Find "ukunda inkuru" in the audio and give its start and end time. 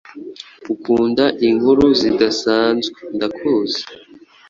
0.73-1.85